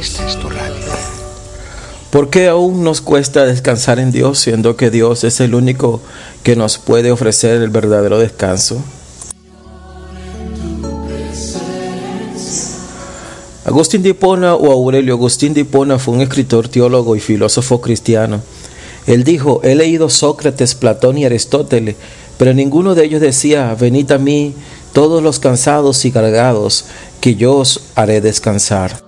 [0.00, 0.48] Esta es tu.
[2.10, 6.00] ¿Por qué aún nos cuesta descansar en Dios siendo que Dios es el único
[6.44, 8.82] que nos puede ofrecer el verdadero descanso?
[13.64, 18.40] Agustín de o Aurelio Agustín de fue un escritor, teólogo y filósofo cristiano.
[19.06, 21.96] Él dijo, he leído Sócrates, Platón y Aristóteles,
[22.38, 24.54] pero ninguno de ellos decía, venid a mí
[24.92, 26.84] todos los cansados y cargados,
[27.20, 29.07] que yo os haré descansar.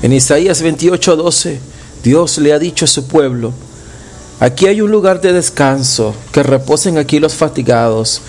[0.00, 1.58] En Isaías 28:12,
[2.04, 3.52] Dios le ha dicho a su pueblo,
[4.38, 8.22] aquí hay un lugar de descanso, que reposen aquí los fatigados.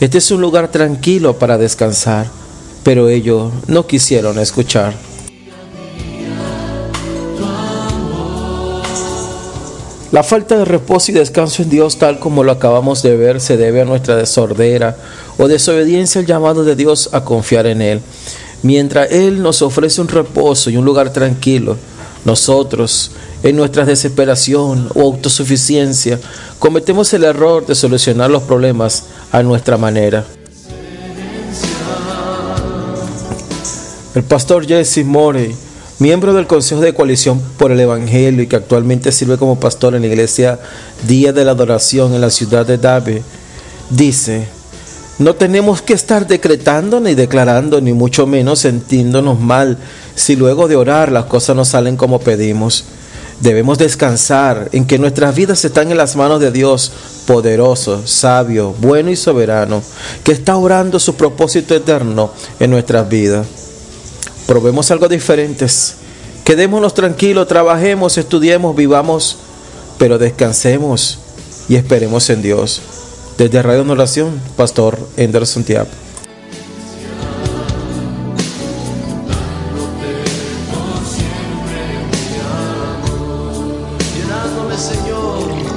[0.00, 2.26] Este es un lugar tranquilo para descansar,
[2.82, 4.94] pero ellos no quisieron escuchar.
[10.10, 13.56] La falta de reposo y descanso en Dios, tal como lo acabamos de ver, se
[13.56, 14.96] debe a nuestra desordera
[15.38, 18.00] o desobediencia al llamado de Dios a confiar en Él.
[18.64, 21.76] Mientras Él nos ofrece un reposo y un lugar tranquilo,
[22.24, 23.10] nosotros,
[23.42, 26.18] en nuestra desesperación o autosuficiencia,
[26.58, 30.24] cometemos el error de solucionar los problemas a nuestra manera.
[34.14, 35.54] El pastor Jesse Morey,
[35.98, 40.00] miembro del Consejo de Coalición por el Evangelio y que actualmente sirve como pastor en
[40.00, 40.58] la iglesia
[41.06, 43.20] Día de la Adoración en la ciudad de David,
[43.90, 44.48] dice,
[45.18, 49.78] no tenemos que estar decretando ni declarando, ni mucho menos sintiéndonos mal
[50.16, 52.84] si luego de orar las cosas no salen como pedimos.
[53.40, 56.92] Debemos descansar en que nuestras vidas están en las manos de Dios,
[57.26, 59.82] poderoso, sabio, bueno y soberano,
[60.24, 63.46] que está orando su propósito eterno en nuestras vidas.
[64.46, 65.96] Probemos algo diferentes.
[66.44, 69.38] Quedémonos tranquilos, trabajemos, estudiemos, vivamos,
[69.98, 71.18] pero descansemos
[71.68, 72.82] y esperemos en Dios.
[73.36, 76.03] Desde Radio Oración, Pastor Anderson Tiap.